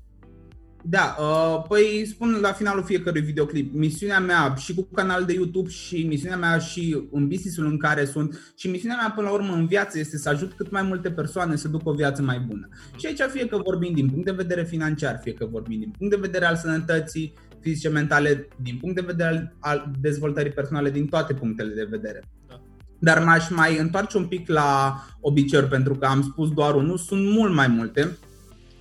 Da, 0.83 1.15
uh, 1.19 1.63
păi 1.67 2.05
spun 2.05 2.37
la 2.41 2.51
finalul 2.51 2.83
fiecărui 2.83 3.21
videoclip, 3.21 3.73
misiunea 3.73 4.19
mea 4.19 4.53
și 4.57 4.73
cu 4.73 4.87
canalul 4.93 5.25
de 5.25 5.33
YouTube 5.33 5.69
și 5.69 6.03
misiunea 6.03 6.37
mea 6.37 6.57
și 6.57 7.07
în 7.11 7.27
businessul 7.27 7.65
în 7.65 7.77
care 7.77 8.05
sunt 8.05 8.53
și 8.57 8.69
misiunea 8.69 8.97
mea 8.97 9.11
până 9.15 9.27
la 9.27 9.33
urmă 9.33 9.53
în 9.53 9.65
viață 9.65 9.99
este 9.99 10.17
să 10.17 10.29
ajut 10.29 10.53
cât 10.53 10.71
mai 10.71 10.81
multe 10.81 11.11
persoane 11.11 11.55
să 11.55 11.67
ducă 11.67 11.89
o 11.89 11.93
viață 11.93 12.21
mai 12.21 12.39
bună. 12.39 12.67
Și 12.97 13.05
aici 13.05 13.31
fie 13.31 13.47
că 13.47 13.57
vorbim 13.57 13.93
din 13.93 14.09
punct 14.09 14.25
de 14.25 14.31
vedere 14.31 14.63
financiar, 14.63 15.19
fie 15.23 15.33
că 15.33 15.45
vorbim 15.45 15.79
din 15.79 15.93
punct 15.97 16.13
de 16.13 16.19
vedere 16.21 16.45
al 16.45 16.55
sănătății 16.55 17.33
fizice, 17.59 17.89
mentale, 17.89 18.47
din 18.61 18.77
punct 18.77 18.95
de 18.95 19.01
vedere 19.05 19.29
al, 19.29 19.53
al 19.59 19.91
dezvoltării 19.99 20.51
personale, 20.51 20.89
din 20.89 21.07
toate 21.07 21.33
punctele 21.33 21.73
de 21.73 21.87
vedere. 21.89 22.23
Da. 22.47 22.61
Dar 22.99 23.23
m-aș 23.23 23.49
mai 23.49 23.77
întoarce 23.77 24.17
un 24.17 24.25
pic 24.25 24.49
la 24.49 24.95
obiceiuri, 25.19 25.69
pentru 25.69 25.95
că 25.95 26.05
am 26.05 26.21
spus 26.21 26.51
doar 26.51 26.75
unul, 26.75 26.97
sunt 26.97 27.31
mult 27.31 27.53
mai 27.53 27.67
multe, 27.67 28.17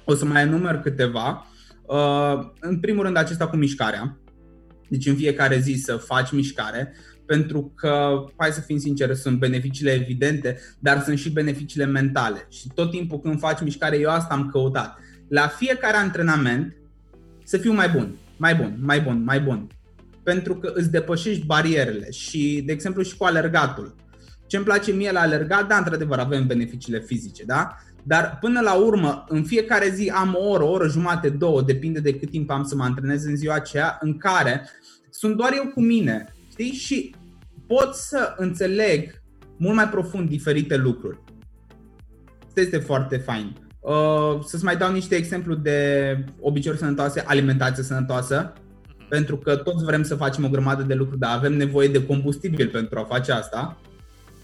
o 0.04 0.14
să 0.14 0.24
mai 0.24 0.42
enumer 0.42 0.78
câteva. 0.78 1.46
Uh, 1.88 2.50
în 2.60 2.80
primul 2.80 3.04
rând 3.04 3.16
acesta 3.16 3.48
cu 3.48 3.56
mișcarea. 3.56 4.18
Deci 4.88 5.06
în 5.06 5.14
fiecare 5.14 5.58
zi 5.58 5.72
să 5.84 5.96
faci 5.96 6.32
mișcare, 6.32 6.94
pentru 7.26 7.72
că, 7.76 8.24
hai 8.36 8.50
să 8.50 8.60
fim 8.60 8.78
sinceri, 8.78 9.16
sunt 9.16 9.38
beneficiile 9.38 9.90
evidente, 9.90 10.58
dar 10.78 11.02
sunt 11.02 11.18
și 11.18 11.30
beneficiile 11.30 11.84
mentale. 11.84 12.46
Și 12.50 12.68
tot 12.74 12.90
timpul 12.90 13.20
când 13.20 13.38
faci 13.38 13.60
mișcare, 13.60 13.98
eu 13.98 14.10
asta 14.10 14.34
am 14.34 14.48
căutat. 14.48 14.98
La 15.28 15.46
fiecare 15.46 15.96
antrenament 15.96 16.76
să 17.44 17.56
fiu 17.56 17.72
mai 17.72 17.88
bun, 17.88 18.14
mai 18.36 18.54
bun, 18.54 18.78
mai 18.82 19.00
bun, 19.00 19.22
mai 19.24 19.40
bun. 19.40 19.66
Pentru 20.22 20.56
că 20.56 20.72
îți 20.74 20.90
depășești 20.90 21.46
barierele 21.46 22.10
și, 22.10 22.62
de 22.66 22.72
exemplu, 22.72 23.02
și 23.02 23.16
cu 23.16 23.24
alergatul. 23.24 23.94
Ce 24.46 24.56
îmi 24.56 24.64
place 24.64 24.92
mie 24.92 25.12
la 25.12 25.20
alergat, 25.20 25.68
da, 25.68 25.76
într-adevăr, 25.76 26.18
avem 26.18 26.46
beneficiile 26.46 27.00
fizice, 27.00 27.44
da? 27.44 27.76
Dar 28.08 28.38
până 28.40 28.60
la 28.60 28.74
urmă, 28.74 29.24
în 29.28 29.42
fiecare 29.42 29.88
zi 29.88 30.12
am 30.14 30.36
o 30.38 30.48
oră, 30.48 30.62
o 30.62 30.70
oră 30.70 30.88
jumate, 30.88 31.28
două, 31.28 31.62
depinde 31.62 32.00
de 32.00 32.14
cât 32.14 32.30
timp 32.30 32.50
am 32.50 32.64
să 32.64 32.74
mă 32.74 32.84
antrenez 32.84 33.24
în 33.24 33.36
ziua 33.36 33.54
aceea, 33.54 33.98
în 34.00 34.16
care 34.16 34.68
sunt 35.10 35.36
doar 35.36 35.52
eu 35.56 35.70
cu 35.74 35.80
mine, 35.80 36.34
știi? 36.50 36.72
Și 36.72 37.14
pot 37.66 37.94
să 37.94 38.34
înțeleg 38.36 39.22
mult 39.56 39.74
mai 39.74 39.88
profund 39.88 40.28
diferite 40.28 40.76
lucruri. 40.76 41.18
Asta 42.46 42.60
este 42.60 42.78
foarte 42.78 43.16
fain. 43.16 43.56
Uh, 43.80 44.44
să-ți 44.44 44.64
mai 44.64 44.76
dau 44.76 44.92
niște 44.92 45.14
exemplu 45.14 45.54
de 45.54 46.24
obiceiuri 46.40 46.80
sănătoase, 46.80 47.24
alimentație 47.26 47.82
sănătoasă, 47.82 48.52
pentru 49.08 49.36
că 49.36 49.56
toți 49.56 49.84
vrem 49.84 50.02
să 50.02 50.14
facem 50.14 50.44
o 50.44 50.48
grămadă 50.48 50.82
de 50.82 50.94
lucruri, 50.94 51.20
dar 51.20 51.36
avem 51.36 51.56
nevoie 51.56 51.88
de 51.88 52.06
combustibil 52.06 52.68
pentru 52.68 52.98
a 52.98 53.04
face 53.04 53.32
asta 53.32 53.80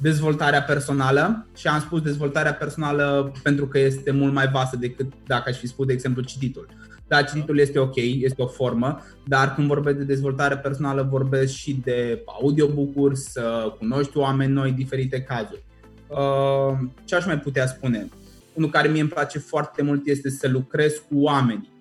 dezvoltarea 0.01 0.63
personală 0.63 1.47
și 1.57 1.67
am 1.67 1.81
spus 1.81 2.01
dezvoltarea 2.01 2.55
personală 2.55 3.33
pentru 3.43 3.67
că 3.67 3.79
este 3.79 4.11
mult 4.11 4.33
mai 4.33 4.49
vastă 4.49 4.77
decât 4.77 5.13
dacă 5.27 5.49
aș 5.49 5.59
fi 5.59 5.67
spus, 5.67 5.87
de 5.87 5.93
exemplu, 5.93 6.23
cititul. 6.23 6.69
Da, 7.09 7.23
cititul 7.23 7.59
este 7.59 7.79
ok, 7.79 7.97
este 7.97 8.43
o 8.43 8.47
formă, 8.47 9.01
dar 9.27 9.55
când 9.55 9.67
vorbesc 9.67 9.97
de 9.97 10.05
dezvoltare 10.05 10.57
personală 10.57 11.09
vorbesc 11.11 11.53
și 11.53 11.81
de 11.85 12.23
audiobook-uri, 12.27 13.17
să 13.17 13.75
cunoști 13.79 14.17
oameni 14.17 14.53
noi, 14.53 14.73
diferite 14.73 15.21
cazuri. 15.21 15.65
Uh, 16.09 16.79
ce 17.05 17.15
aș 17.15 17.27
mai 17.27 17.39
putea 17.39 17.67
spune? 17.67 18.09
Unul 18.55 18.71
care 18.71 18.89
mie 18.89 19.01
îmi 19.01 19.11
place 19.11 19.39
foarte 19.39 19.83
mult 19.83 20.07
este 20.07 20.31
să 20.31 20.49
lucrez 20.49 21.03
cu 21.09 21.21
oamenii. 21.21 21.73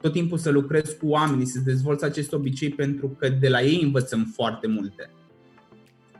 Tot 0.00 0.12
timpul 0.12 0.38
să 0.38 0.50
lucrez 0.50 0.90
cu 1.00 1.08
oamenii, 1.08 1.46
să 1.46 1.60
dezvolți 1.64 2.04
acest 2.04 2.32
obicei 2.32 2.70
pentru 2.70 3.16
că 3.18 3.28
de 3.28 3.48
la 3.48 3.62
ei 3.62 3.80
învățăm 3.82 4.32
foarte 4.34 4.66
multe 4.66 5.10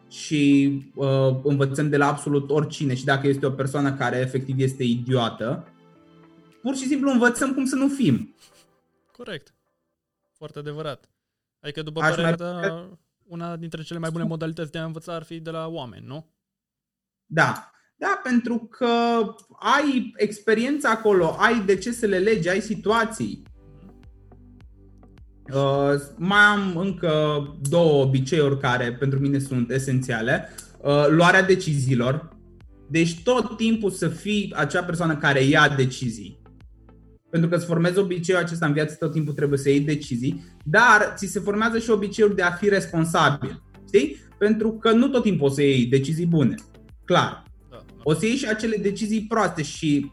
și 0.08 0.72
uh, 0.94 1.36
învățăm 1.42 1.88
de 1.88 1.96
la 1.96 2.06
absolut 2.06 2.50
oricine 2.50 2.94
și 2.94 3.04
dacă 3.04 3.26
este 3.26 3.46
o 3.46 3.50
persoană 3.50 3.94
care 3.94 4.16
efectiv 4.16 4.58
este 4.58 4.82
idiotă, 4.84 5.68
pur 6.62 6.76
și 6.76 6.86
simplu 6.86 7.10
învățăm 7.10 7.54
cum 7.54 7.64
să 7.64 7.76
nu 7.76 7.88
fim. 7.88 8.34
Corect. 9.16 9.54
Foarte 10.32 10.58
adevărat. 10.58 11.08
Adică, 11.60 11.82
după 11.82 12.00
Aș 12.00 12.08
părerea 12.08 12.34
ta, 12.34 12.88
una 13.24 13.56
dintre 13.56 13.82
cele 13.82 13.98
mai 13.98 14.10
bune 14.10 14.24
modalități 14.24 14.70
de 14.72 14.78
a 14.78 14.84
învăța 14.84 15.14
ar 15.14 15.22
fi 15.22 15.40
de 15.40 15.50
la 15.50 15.66
oameni, 15.66 16.06
nu? 16.06 16.26
Da. 17.26 17.70
Da, 17.96 18.20
pentru 18.22 18.58
că 18.58 18.86
ai 19.58 20.12
experiență 20.16 20.88
acolo, 20.88 21.36
ai 21.38 21.60
de 21.60 21.78
ce 21.78 21.92
să 21.92 22.06
le 22.06 22.18
legi, 22.18 22.48
ai 22.48 22.60
situații. 22.60 23.42
Uh, 25.54 26.00
mai 26.16 26.40
am 26.40 26.76
încă 26.76 27.12
două 27.68 28.02
obiceiuri 28.02 28.58
care 28.58 28.92
pentru 28.92 29.18
mine 29.18 29.38
sunt 29.38 29.70
esențiale. 29.70 30.48
Uh, 30.82 31.06
luarea 31.08 31.42
deciziilor. 31.42 32.36
Deci 32.90 33.22
tot 33.22 33.56
timpul 33.56 33.90
să 33.90 34.08
fii 34.08 34.52
acea 34.56 34.82
persoană 34.82 35.16
care 35.16 35.44
ia 35.44 35.74
decizii. 35.76 36.40
Pentru 37.30 37.48
că 37.48 37.56
îți 37.56 37.66
formezi 37.66 37.98
obiceiul 37.98 38.42
acesta 38.42 38.66
în 38.66 38.72
viață, 38.72 38.94
tot 38.94 39.12
timpul 39.12 39.34
trebuie 39.34 39.58
să 39.58 39.68
iei 39.68 39.80
decizii, 39.80 40.44
dar 40.64 41.12
ți 41.16 41.26
se 41.26 41.40
formează 41.40 41.78
și 41.78 41.90
obiceiul 41.90 42.34
de 42.34 42.42
a 42.42 42.50
fi 42.50 42.68
responsabil. 42.68 43.62
Știi? 43.86 44.16
Pentru 44.38 44.72
că 44.72 44.92
nu 44.92 45.08
tot 45.08 45.22
timpul 45.22 45.46
o 45.46 45.50
să 45.50 45.62
iei 45.62 45.86
decizii 45.86 46.26
bune. 46.26 46.54
Clar. 47.04 47.42
Da, 47.70 47.76
da. 47.76 47.84
O 48.02 48.14
să 48.14 48.26
iei 48.26 48.36
și 48.36 48.48
acele 48.48 48.76
decizii 48.76 49.26
proaste 49.28 49.62
și 49.62 50.12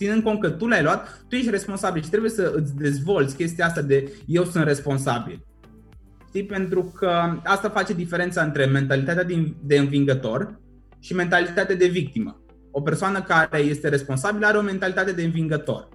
ținând 0.00 0.22
cont 0.22 0.40
că 0.40 0.50
tu 0.50 0.66
le-ai 0.66 0.82
luat, 0.82 1.24
tu 1.28 1.34
ești 1.34 1.50
responsabil 1.50 2.02
și 2.02 2.08
trebuie 2.08 2.30
să 2.30 2.52
îți 2.56 2.76
dezvolți 2.76 3.36
chestia 3.36 3.66
asta 3.66 3.82
de 3.82 4.12
eu 4.26 4.44
sunt 4.44 4.64
responsabil. 4.64 5.46
Știi? 6.28 6.44
Pentru 6.44 6.82
că 6.82 7.40
asta 7.44 7.68
face 7.68 7.92
diferența 7.92 8.42
între 8.42 8.64
mentalitatea 8.64 9.26
de 9.64 9.78
învingător 9.78 10.60
și 11.00 11.14
mentalitatea 11.14 11.74
de 11.74 11.86
victimă. 11.86 12.42
O 12.70 12.80
persoană 12.80 13.22
care 13.22 13.58
este 13.58 13.88
responsabilă 13.88 14.46
are 14.46 14.58
o 14.58 14.62
mentalitate 14.62 15.12
de 15.12 15.22
învingător. 15.22 15.88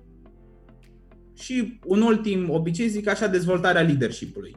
Și 1.37 1.79
un 1.85 2.01
ultim 2.01 2.49
obicei, 2.49 2.87
zic 2.87 3.07
așa, 3.07 3.27
dezvoltarea 3.27 3.81
leadership-ului. 3.81 4.55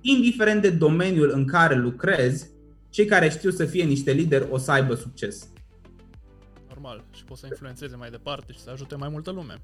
Indiferent 0.00 0.62
de 0.62 0.70
domeniul 0.70 1.30
în 1.34 1.46
care 1.46 1.76
lucrezi, 1.76 2.50
cei 2.88 3.04
care 3.04 3.28
știu 3.28 3.50
să 3.50 3.64
fie 3.64 3.84
niște 3.84 4.12
lideri 4.12 4.46
o 4.50 4.58
să 4.58 4.70
aibă 4.70 4.94
succes 4.94 5.50
normal 6.82 7.04
și 7.16 7.24
poți 7.24 7.40
să 7.40 7.46
influențeze 7.46 7.96
mai 7.96 8.10
departe 8.10 8.52
și 8.52 8.58
să 8.58 8.70
ajute 8.72 8.94
mai 8.94 9.08
multă 9.08 9.30
lume. 9.30 9.54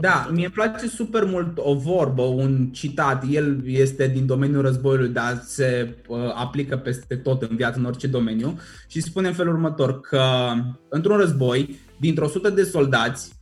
Da, 0.00 0.28
mie 0.32 0.48
place 0.48 0.88
super 0.88 1.24
mult 1.24 1.58
o 1.58 1.74
vorbă, 1.74 2.22
un 2.22 2.68
citat, 2.72 3.24
el 3.30 3.60
este 3.64 4.06
din 4.06 4.26
domeniul 4.26 4.62
războiului, 4.62 5.08
dar 5.08 5.40
se 5.44 5.96
uh, 6.08 6.18
aplică 6.34 6.76
peste 6.76 7.16
tot 7.16 7.42
în 7.42 7.56
viață, 7.56 7.78
în 7.78 7.84
orice 7.84 8.06
domeniu 8.06 8.58
și 8.88 9.00
spune 9.00 9.28
în 9.28 9.34
felul 9.34 9.52
următor 9.54 10.00
că 10.00 10.52
într-un 10.88 11.16
război, 11.16 11.78
dintr-o 11.96 12.24
100 12.24 12.50
de 12.50 12.62
soldați, 12.62 13.32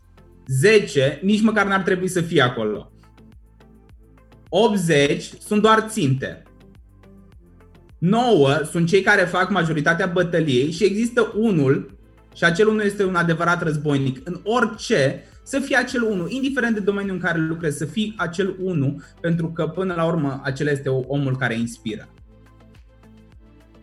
10 0.47 1.21
nici 1.23 1.43
măcar 1.43 1.67
n-ar 1.67 1.83
trebui 1.83 2.09
să 2.09 2.21
fie 2.21 2.43
acolo. 2.43 2.93
80 4.49 5.31
sunt 5.47 5.63
doar 5.63 5.87
ținte. 5.89 6.43
9 7.99 8.61
sunt 8.71 8.89
cei 8.89 9.01
care 9.01 9.25
fac 9.25 9.51
majoritatea 9.51 10.07
bătăliei 10.07 10.71
și 10.71 10.85
există 10.85 11.33
unul 11.37 11.95
și 12.35 12.45
acel 12.45 12.69
unul 12.69 12.83
este 12.83 13.05
un 13.05 13.15
adevărat 13.15 13.63
războinic. 13.63 14.29
În 14.29 14.41
orice, 14.45 15.25
să 15.43 15.59
fii 15.59 15.77
acel 15.77 16.03
unul, 16.03 16.31
indiferent 16.31 16.75
de 16.75 16.81
domeniul 16.81 17.15
în 17.15 17.21
care 17.21 17.39
lucrezi, 17.39 17.79
să 17.79 17.85
fii 17.85 18.15
acel 18.17 18.57
unul, 18.61 19.03
pentru 19.21 19.49
că 19.49 19.69
până 19.69 19.95
la 19.95 20.05
urmă 20.05 20.41
acela 20.43 20.71
este 20.71 20.89
omul 20.89 21.37
care 21.37 21.55
inspiră. 21.55 22.09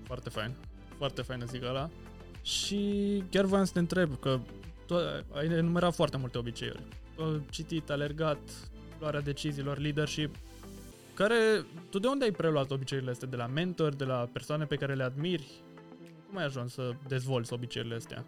Foarte 0.04 0.30
fain, 0.30 0.52
foarte 0.98 1.22
fain 1.22 1.44
zic 1.48 1.64
ăla. 1.64 1.90
Și 2.42 3.24
chiar 3.30 3.46
voiam 3.46 3.66
să 3.66 3.72
te 3.74 3.80
întreb, 3.80 4.20
că 4.20 4.40
tu 4.88 4.96
ai 5.34 5.46
enumerat 5.46 5.94
foarte 5.94 6.18
multe 6.18 6.38
obiceiuri. 6.38 6.84
Citit, 7.50 7.90
alergat, 7.90 8.40
luarea 9.00 9.22
deciziilor, 9.22 9.80
leadership. 9.80 10.36
Care, 11.14 11.36
tu 11.90 12.00
de 12.00 12.08
unde 12.08 12.24
ai 12.24 12.32
preluat 12.32 12.72
obiceiurile 12.72 13.12
astea? 13.12 13.28
De 13.28 13.36
la 13.36 13.48
mentori, 13.48 13.98
de 13.98 14.04
la 14.04 14.30
persoane 14.34 14.66
pe 14.66 14.76
care 14.76 14.94
le 14.94 15.04
admiri? 15.04 15.48
Cum 16.32 16.40
ai 16.40 16.46
ajuns 16.46 16.74
să 16.74 16.92
dezvolți 17.08 17.54
obiceiurile 17.54 17.96
astea? 17.96 18.26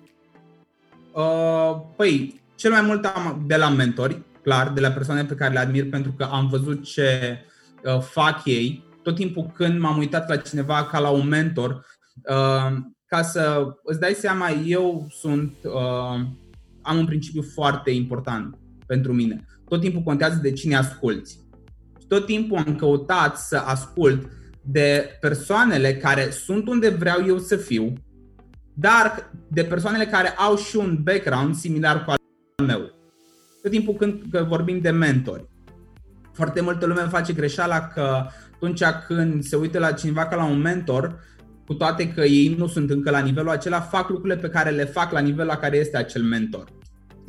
Uh, 1.14 1.82
păi, 1.96 2.42
cel 2.56 2.72
mai 2.72 2.82
mult 2.82 3.06
am 3.06 3.44
de 3.48 3.56
la 3.56 3.70
mentori, 3.70 4.22
clar, 4.42 4.70
de 4.70 4.82
la 4.82 4.90
persoane 4.90 5.26
pe 5.26 5.36
care 5.36 5.54
le 5.54 5.60
admir 5.60 5.90
pentru 5.90 6.12
că 6.12 6.24
am 6.24 6.48
văzut 6.48 6.84
ce 6.84 7.40
uh, 7.84 8.00
fac 8.00 8.46
ei. 8.46 8.84
Tot 9.04 9.16
timpul 9.16 9.52
când 9.56 9.80
m-am 9.80 9.98
uitat 9.98 10.30
la 10.30 10.36
cineva 10.36 10.86
ca 10.86 11.00
la 11.00 11.10
un 11.10 11.28
mentor, 11.28 11.86
uh, 12.30 12.78
ca 13.06 13.22
să 13.22 13.74
îți 13.84 14.00
dai 14.00 14.14
seama, 14.14 14.50
eu 14.50 15.08
sunt, 15.10 15.56
uh, 15.64 16.26
am 16.82 16.98
un 16.98 17.06
principiu 17.06 17.42
foarte 17.54 17.92
important 17.92 18.58
pentru 18.86 19.14
mine. 19.14 19.46
Tot 19.68 19.82
timpul 19.82 20.02
contează 20.02 20.40
de 20.42 20.52
cine 20.52 20.76
asculți. 20.76 21.40
Tot 22.08 22.26
timpul 22.26 22.58
am 22.58 22.76
căutat 22.76 23.38
să 23.38 23.58
ascult 23.58 24.30
de 24.66 25.18
persoanele 25.20 25.96
care 25.96 26.30
sunt 26.30 26.68
unde 26.68 26.90
vreau 26.90 27.26
eu 27.28 27.38
să 27.38 27.56
fiu, 27.56 27.94
dar 28.74 29.32
de 29.48 29.64
persoanele 29.64 30.06
care 30.06 30.30
au 30.30 30.56
și 30.56 30.76
un 30.76 31.00
background 31.04 31.56
similar 31.56 32.04
cu 32.06 32.10
al 32.10 32.66
meu. 32.66 32.92
Tot 33.62 33.72
timpul 33.72 33.94
când 33.94 34.22
că 34.32 34.46
vorbim 34.50 34.80
de 34.80 34.90
mentori. 34.90 35.50
Foarte 36.34 36.62
multă 36.62 36.86
lume 36.86 37.02
face 37.02 37.34
greșeala 37.34 37.88
că 37.88 38.26
atunci 38.54 38.84
când 39.08 39.44
se 39.44 39.56
uită 39.56 39.80
la 39.80 39.92
cineva 39.92 40.26
ca 40.26 40.36
la 40.36 40.46
un 40.46 40.60
mentor, 40.60 41.20
cu 41.66 41.74
toate 41.74 42.14
că 42.14 42.22
ei 42.22 42.56
nu 42.58 42.68
sunt 42.68 42.90
încă 42.90 43.10
la 43.10 43.20
nivelul 43.20 43.50
acela, 43.50 43.80
fac 43.80 44.10
lucrurile 44.10 44.40
pe 44.40 44.50
care 44.50 44.70
le 44.70 44.86
fac 44.86 45.12
la 45.12 45.20
nivelul 45.20 45.48
la 45.48 45.58
care 45.58 45.78
este 45.78 45.98
acel 45.98 46.24
mentor. 46.24 46.72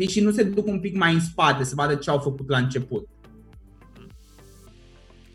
Și 0.08 0.20
nu 0.20 0.30
se 0.30 0.42
duc 0.42 0.66
un 0.66 0.80
pic 0.80 0.96
mai 0.96 1.12
în 1.12 1.20
spate 1.20 1.64
să 1.64 1.72
vadă 1.76 1.94
ce 1.94 2.10
au 2.10 2.18
făcut 2.18 2.48
la 2.48 2.58
început. 2.58 3.08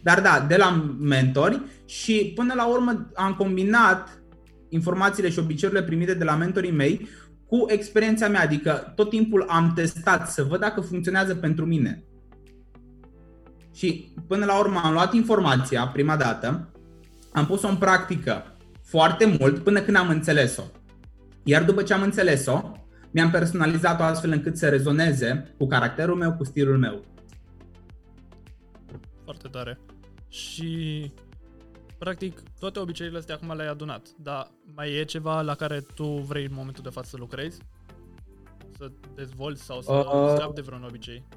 Dar 0.02 0.22
da, 0.22 0.46
de 0.48 0.56
la 0.56 0.96
mentori 1.00 1.62
și 1.86 2.32
până 2.36 2.54
la 2.54 2.68
urmă 2.68 3.12
am 3.16 3.34
combinat 3.34 4.22
informațiile 4.70 5.30
și 5.30 5.40
obiceiurile 5.40 5.86
primite 5.86 6.14
de 6.14 6.24
la 6.24 6.36
mentorii 6.36 6.72
mei 6.72 7.08
cu 7.46 7.66
experiența 7.68 8.28
mea, 8.28 8.42
adică 8.42 8.94
tot 8.96 9.10
timpul 9.10 9.46
am 9.48 9.72
testat 9.76 10.30
să 10.32 10.44
văd 10.44 10.60
dacă 10.60 10.82
funcționează 10.82 11.36
pentru 11.36 11.66
mine. 11.66 12.04
Și 13.76 14.14
până 14.28 14.46
la 14.46 14.60
urmă 14.60 14.82
am 14.84 14.94
luat 14.94 15.14
informația 15.14 15.88
prima 15.88 16.16
dată, 16.16 16.70
am 17.32 17.46
pus-o 17.46 17.68
în 17.68 17.76
practică 17.76 18.56
foarte 18.84 19.36
mult 19.40 19.60
până 19.60 19.80
când 19.80 19.98
am 19.98 20.10
înțeles-o. 20.10 20.64
Iar 21.44 21.64
după 21.64 21.82
ce 21.84 21.94
am 21.94 22.02
înțeles-o, 22.02 22.72
mi-am 23.12 23.30
personalizat-o 23.30 24.04
astfel 24.04 24.32
încât 24.32 24.58
să 24.58 24.70
rezoneze 24.70 25.54
cu 25.58 25.68
caracterul 25.68 26.16
meu, 26.16 26.34
cu 26.34 26.44
stilul 26.44 26.78
meu. 26.78 27.04
Foarte 29.30 29.48
tare. 29.48 29.80
Și 30.28 31.12
practic 31.98 32.42
toate 32.60 32.80
obiceiurile 32.80 33.20
astea 33.20 33.36
acum 33.36 33.56
le-ai 33.56 33.68
adunat, 33.70 34.08
dar 34.18 34.52
mai 34.76 34.94
e 34.94 35.04
ceva 35.04 35.42
la 35.42 35.56
care 35.56 35.86
tu 35.96 36.06
vrei 36.06 36.46
în 36.46 36.54
momentul 36.54 36.84
de 36.84 36.90
față 36.90 37.08
să 37.10 37.18
lucrezi? 37.18 37.60
Să 38.78 38.92
dezvolți 39.16 39.64
sau 39.64 39.82
să 39.82 39.92
uh, 39.92 40.34
scapi 40.36 40.54
de 40.54 40.62
vreun 40.62 40.84
obicei? 40.88 41.28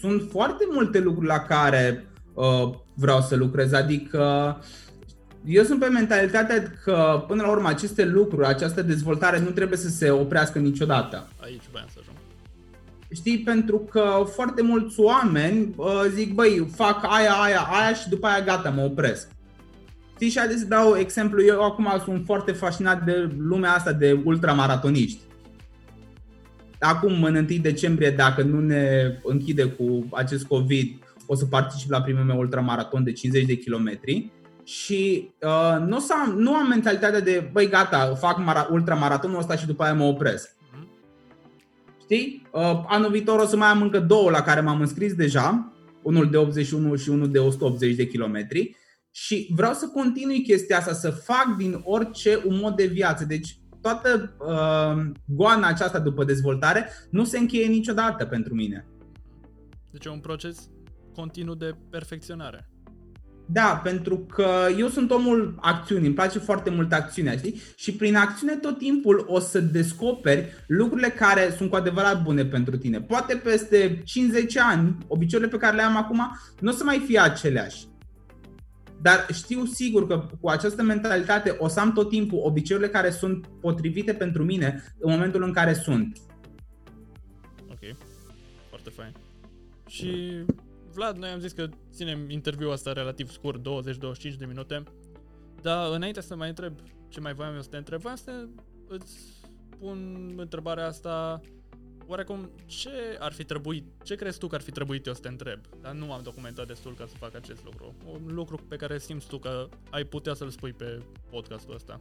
Sunt 0.00 0.30
foarte 0.30 0.64
multe 0.70 0.98
lucruri 0.98 1.26
la 1.26 1.38
care 1.38 2.06
uh, 2.34 2.70
vreau 2.94 3.20
să 3.20 3.36
lucrez, 3.36 3.72
adică 3.72 4.56
eu 5.44 5.62
sunt 5.62 5.80
pe 5.80 5.88
mentalitatea 5.88 6.62
că 6.84 7.24
până 7.26 7.42
la 7.42 7.50
urmă 7.50 7.68
aceste 7.68 8.04
lucruri, 8.04 8.46
această 8.46 8.82
dezvoltare 8.82 9.40
nu 9.40 9.50
trebuie 9.50 9.78
să 9.78 9.88
se 9.88 10.10
oprească 10.10 10.58
niciodată. 10.58 11.28
Aici 11.40 11.62
voiam 11.70 11.88
să 11.92 11.98
ajung. 12.00 12.16
Știi, 13.14 13.38
pentru 13.38 13.78
că 13.78 14.24
foarte 14.34 14.62
mulți 14.62 15.00
oameni 15.00 15.74
uh, 15.76 16.04
zic, 16.14 16.34
băi, 16.34 16.68
fac 16.74 17.04
aia, 17.08 17.32
aia, 17.32 17.60
aia 17.60 17.94
și 17.94 18.08
după 18.08 18.26
aia 18.26 18.44
gata, 18.44 18.70
mă 18.70 18.82
opresc. 18.82 19.28
Știi, 20.14 20.28
și 20.28 20.58
să 20.58 20.64
dau 20.68 20.96
exemplu, 20.96 21.42
eu 21.42 21.62
acum 21.62 22.00
sunt 22.04 22.22
foarte 22.24 22.52
fascinat 22.52 23.04
de 23.04 23.30
lumea 23.38 23.72
asta 23.72 23.92
de 23.92 24.20
ultramaratoniști. 24.24 25.20
Acum, 26.80 27.22
în 27.22 27.34
1 27.34 27.58
decembrie, 27.60 28.10
dacă 28.10 28.42
nu 28.42 28.60
ne 28.60 29.14
închide 29.22 29.64
cu 29.64 30.08
acest 30.12 30.46
COVID, 30.46 30.98
o 31.26 31.34
să 31.34 31.44
particip 31.44 31.90
la 31.90 32.02
primul 32.02 32.24
meu 32.24 32.38
ultramaraton 32.38 33.04
de 33.04 33.12
50 33.12 33.44
de 33.44 33.56
kilometri 33.56 34.30
și 34.64 35.30
uh, 35.40 35.86
nu, 35.86 35.96
am, 35.96 36.34
nu 36.36 36.54
am 36.54 36.68
mentalitatea 36.68 37.20
de, 37.20 37.48
băi, 37.52 37.68
gata, 37.68 38.14
fac 38.14 38.38
mara- 38.38 38.68
ultramaratonul 38.70 39.38
ăsta 39.38 39.56
și 39.56 39.66
după 39.66 39.82
aia 39.82 39.94
mă 39.94 40.04
opresc 40.04 40.54
Știi? 42.12 42.46
Uh, 42.52 42.82
anul 42.86 43.10
viitor 43.10 43.38
o 43.38 43.46
să 43.46 43.56
mai 43.56 43.68
am 43.68 43.82
încă 43.82 44.00
două 44.00 44.30
la 44.30 44.42
care 44.42 44.60
m-am 44.60 44.80
înscris 44.80 45.14
deja, 45.14 45.72
unul 46.02 46.30
de 46.30 46.36
81 46.36 46.96
și 46.96 47.08
unul 47.08 47.30
de 47.30 47.38
180 47.38 47.94
de 47.94 48.06
kilometri 48.06 48.76
și 49.10 49.48
vreau 49.54 49.72
să 49.72 49.86
continui 49.86 50.42
chestia 50.42 50.76
asta, 50.78 50.92
să 50.92 51.10
fac 51.10 51.56
din 51.56 51.80
orice 51.84 52.42
un 52.44 52.58
mod 52.58 52.76
de 52.76 52.86
viață. 52.86 53.24
Deci 53.24 53.58
toată 53.80 54.36
uh, 54.38 55.12
goana 55.26 55.66
aceasta 55.68 55.98
după 55.98 56.24
dezvoltare 56.24 56.88
nu 57.10 57.24
se 57.24 57.38
încheie 57.38 57.66
niciodată 57.66 58.24
pentru 58.24 58.54
mine. 58.54 58.86
Deci 59.90 60.04
e 60.04 60.08
un 60.08 60.20
proces 60.20 60.70
continuu 61.14 61.54
de 61.54 61.74
perfecționare. 61.90 62.71
Da, 63.46 63.80
pentru 63.82 64.18
că 64.18 64.48
eu 64.78 64.88
sunt 64.88 65.10
omul 65.10 65.54
acțiunii, 65.60 66.06
îmi 66.06 66.14
place 66.14 66.38
foarte 66.38 66.70
mult 66.70 66.92
acțiunea, 66.92 67.36
știi? 67.36 67.60
Și 67.76 67.92
prin 67.92 68.16
acțiune 68.16 68.54
tot 68.56 68.78
timpul 68.78 69.24
o 69.28 69.38
să 69.38 69.60
descoperi 69.60 70.52
lucrurile 70.66 71.08
care 71.08 71.54
sunt 71.56 71.70
cu 71.70 71.76
adevărat 71.76 72.22
bune 72.22 72.44
pentru 72.44 72.76
tine. 72.76 73.00
Poate 73.00 73.36
peste 73.36 74.02
50 74.04 74.56
ani, 74.56 74.96
obiceiurile 75.06 75.56
pe 75.56 75.62
care 75.64 75.76
le 75.76 75.82
am 75.82 75.96
acum 75.96 76.38
nu 76.60 76.70
o 76.70 76.74
să 76.74 76.84
mai 76.84 77.02
fie 77.06 77.18
aceleași. 77.18 77.86
Dar 79.00 79.26
știu 79.32 79.64
sigur 79.64 80.06
că 80.06 80.28
cu 80.40 80.48
această 80.48 80.82
mentalitate 80.82 81.56
o 81.58 81.68
să 81.68 81.80
am 81.80 81.92
tot 81.92 82.08
timpul 82.08 82.40
obiceiurile 82.42 82.90
care 82.92 83.10
sunt 83.10 83.46
potrivite 83.60 84.14
pentru 84.14 84.44
mine 84.44 84.94
în 84.98 85.10
momentul 85.10 85.42
în 85.42 85.52
care 85.52 85.72
sunt. 85.72 86.18
Ok, 87.70 87.96
foarte 88.68 88.90
fain. 88.90 89.12
Și 89.88 90.44
Vlad, 90.92 91.16
noi 91.16 91.28
am 91.28 91.38
zis 91.38 91.52
că 91.52 91.68
ținem 91.90 92.30
interviul 92.30 92.72
asta 92.72 92.92
relativ 92.92 93.30
scurt, 93.30 93.60
20-25 93.60 93.62
de 94.38 94.44
minute, 94.44 94.82
dar 95.62 95.94
înainte 95.94 96.20
să 96.20 96.36
mai 96.36 96.48
întreb 96.48 96.72
ce 97.08 97.20
mai 97.20 97.34
voiam 97.34 97.54
eu 97.54 97.62
să 97.62 97.68
te 97.68 97.76
întreb, 97.76 98.00
voiam 98.00 98.16
să 98.16 98.48
îți 98.88 99.16
pun 99.78 100.32
întrebarea 100.36 100.86
asta 100.86 101.40
oarecum 102.06 102.50
ce 102.66 102.90
ar 103.18 103.32
fi 103.32 103.44
trebuit, 103.44 103.84
ce 104.02 104.14
crezi 104.14 104.38
tu 104.38 104.46
că 104.46 104.54
ar 104.54 104.60
fi 104.60 104.70
trebuit 104.70 105.06
eu 105.06 105.14
să 105.14 105.20
te 105.20 105.28
întreb? 105.28 105.58
Dar 105.80 105.92
nu 105.92 106.12
am 106.12 106.20
documentat 106.22 106.66
destul 106.66 106.94
ca 106.94 107.06
să 107.08 107.14
fac 107.18 107.34
acest 107.34 107.64
lucru. 107.64 107.94
Un 108.12 108.34
lucru 108.34 108.64
pe 108.68 108.76
care 108.76 108.98
simți 108.98 109.26
tu 109.26 109.38
că 109.38 109.68
ai 109.90 110.04
putea 110.04 110.34
să-l 110.34 110.50
spui 110.50 110.72
pe 110.72 111.02
podcastul 111.30 111.74
ăsta. 111.74 111.98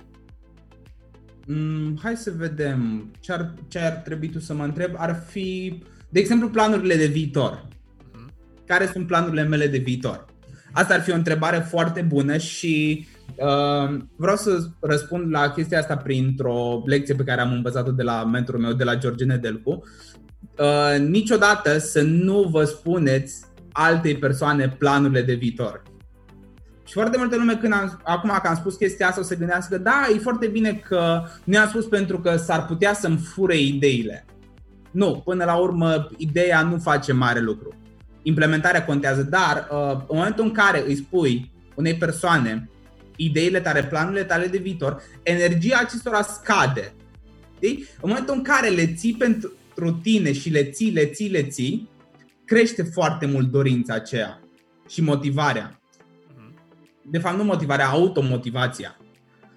Mm, 1.48 1.98
hai 2.02 2.18
să 2.18 2.32
vedem 2.32 3.12
ce 3.20 3.32
ar, 3.32 3.54
ce 3.68 3.80
ar 3.80 3.94
trebui 3.94 4.30
tu 4.30 4.40
să 4.40 4.54
mă 4.54 4.64
întreb. 4.64 4.94
Ar 4.98 5.16
fi, 5.28 5.80
de 6.10 6.20
exemplu, 6.20 6.50
planurile 6.50 6.96
de 6.96 7.06
viitor. 7.06 7.68
Uh-huh. 8.72 8.78
Care 8.78 8.92
sunt 8.92 9.08
planurile 9.08 9.44
mele 9.44 9.68
de 9.68 9.78
viitor? 9.78 10.26
Asta 10.72 10.94
ar 10.94 11.02
fi 11.02 11.12
o 11.12 11.16
întrebare 11.16 11.58
foarte 11.70 12.02
bună 12.02 12.38
și 12.38 13.08
uh, 13.36 14.00
vreau 14.16 14.36
să 14.36 14.68
răspund 14.80 15.32
la 15.32 15.50
chestia 15.50 15.80
asta 15.80 15.98
printr-o 15.98 16.82
lecție 16.86 17.16
pe 17.16 17.24
care 17.24 17.42
am 17.42 17.52
învățat-o 17.52 17.92
de 17.92 18.04
la 18.04 18.24
mentorul 18.24 18.62
meu, 18.62 18.74
de 18.74 18.84
la 18.84 18.96
George 18.96 19.26
Nedelcu. 19.26 19.84
Uh, 20.60 21.00
niciodată 21.00 21.78
să 21.78 22.02
nu 22.02 22.42
vă 22.52 22.64
spuneți 22.64 23.44
altei 23.72 24.16
persoane 24.16 24.70
planurile 24.70 25.22
de 25.22 25.34
viitor. 25.34 25.82
Și 26.86 26.94
foarte 26.94 27.18
multă 27.18 27.36
lume, 27.36 27.56
când 27.56 27.74
am, 27.74 28.02
acum 28.04 28.30
că 28.42 28.48
am 28.48 28.56
spus 28.56 28.76
chestia 28.76 29.08
asta, 29.08 29.22
o 29.22 29.24
să 29.24 29.38
gândească, 29.38 29.78
da, 29.78 30.08
e 30.16 30.18
foarte 30.18 30.48
bine 30.48 30.74
că 30.74 31.24
nu 31.44 31.60
am 31.60 31.68
spus 31.68 31.86
pentru 31.86 32.20
că 32.20 32.36
s-ar 32.36 32.66
putea 32.66 32.94
să-mi 32.94 33.18
fure 33.18 33.58
ideile. 33.60 34.26
Nu, 34.92 35.22
până 35.26 35.46
la 35.46 35.56
urmă, 35.56 36.08
ideea 36.18 36.62
nu 36.62 36.78
face 36.78 37.14
mare 37.14 37.40
lucru. 37.40 37.76
Implementarea 38.22 38.86
contează, 38.86 39.24
dar 39.24 39.68
uh, 39.72 39.92
în 39.92 40.18
momentul 40.18 40.44
în 40.44 40.52
care 40.52 40.84
îi 40.88 40.96
spui 40.96 41.52
unei 41.76 41.96
persoane 41.96 42.70
ideile 43.16 43.60
tale, 43.60 43.84
planurile 43.84 44.24
tale 44.24 44.48
de 44.48 44.58
viitor, 44.58 45.02
energia 45.24 45.78
acestora 45.78 46.22
scade. 46.22 46.94
Știi? 47.56 47.78
În 48.02 48.10
momentul 48.10 48.34
în 48.36 48.44
care 48.44 48.70
le 48.70 48.94
ții 48.94 49.14
pentru 49.14 49.92
tine 50.02 50.34
și 50.34 50.50
le 50.50 50.64
ții, 50.64 50.92
le 50.92 51.06
ții, 51.06 51.30
le 51.30 51.44
ții, 51.44 51.90
crește 52.46 52.84
foarte 52.84 53.26
mult 53.26 53.52
dorința 53.52 53.94
aceea 53.94 54.40
și 54.88 55.02
motivarea 55.02 55.82
de 57.12 57.18
fapt 57.18 57.38
nu 57.38 57.44
motivarea, 57.44 57.88
automotivația. 57.88 58.98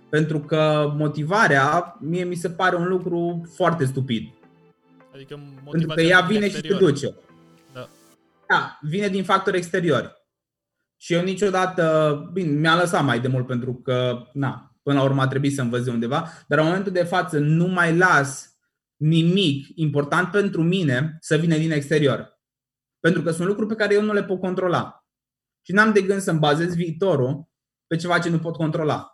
Pentru 0.09 0.39
că 0.41 0.93
motivarea, 0.97 1.97
mie 2.01 2.25
mi 2.25 2.35
se 2.35 2.51
pare 2.51 2.77
un 2.77 2.89
lucru 2.89 3.49
foarte 3.55 3.85
stupid. 3.85 4.29
Adică 5.15 5.41
Pentru 5.71 5.89
că 5.95 6.01
ea 6.01 6.21
vine 6.21 6.49
și 6.51 6.61
te 6.61 6.75
duce. 6.75 7.15
Da. 8.55 8.61
da, 8.61 8.79
vine 8.89 9.09
din 9.09 9.25
factori 9.25 9.57
exteriori. 9.57 10.13
Și 10.97 11.13
eu 11.13 11.23
niciodată, 11.23 12.15
bine, 12.33 12.51
mi-a 12.51 12.77
lăsat 12.77 13.05
mai 13.05 13.21
de 13.21 13.29
mult 13.29 13.47
pentru 13.47 13.75
că, 13.75 14.27
na, 14.33 14.77
până 14.83 14.99
la 14.99 15.05
urmă 15.05 15.23
a 15.23 15.27
trebuit 15.27 15.55
să 15.55 15.63
învăț 15.63 15.85
de 15.85 15.91
undeva, 15.91 16.29
dar 16.47 16.59
în 16.59 16.65
momentul 16.65 16.93
de 16.93 17.05
față 17.05 17.39
nu 17.39 17.67
mai 17.67 17.97
las 17.97 18.59
nimic 18.97 19.67
important 19.75 20.31
pentru 20.31 20.63
mine 20.63 21.17
să 21.21 21.37
vină 21.37 21.57
din 21.57 21.71
exterior. 21.71 22.41
Pentru 23.01 23.23
că 23.23 23.31
sunt 23.31 23.49
lucruri 23.49 23.69
pe 23.69 23.75
care 23.75 23.95
eu 23.95 24.03
nu 24.03 24.13
le 24.13 24.25
pot 24.25 24.41
controla 24.41 25.07
și 25.63 25.73
n-am 25.73 25.93
de 25.93 26.03
gând 26.03 26.21
să-mi 26.21 26.39
bazez 26.39 26.75
viitorul 26.75 27.49
pe 27.87 27.97
ceva 27.97 28.19
ce 28.19 28.29
nu 28.29 28.39
pot 28.39 28.55
controla. 28.55 29.14